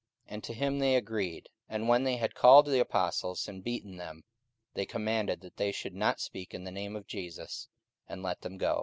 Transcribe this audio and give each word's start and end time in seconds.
44:005:040 0.25 0.33
And 0.33 0.43
to 0.45 0.53
him 0.55 0.79
they 0.79 0.95
agreed: 0.95 1.49
and 1.69 1.87
when 1.87 2.03
they 2.05 2.15
had 2.17 2.33
called 2.33 2.65
the 2.65 2.79
apostles, 2.79 3.47
and 3.47 3.63
beaten 3.63 3.97
them, 3.97 4.23
they 4.73 4.83
commanded 4.87 5.41
that 5.41 5.57
they 5.57 5.71
should 5.71 5.93
not 5.93 6.19
speak 6.19 6.55
in 6.55 6.63
the 6.63 6.71
name 6.71 6.95
of 6.95 7.05
Jesus, 7.05 7.67
and 8.09 8.23
let 8.23 8.41
them 8.41 8.57
go. 8.57 8.79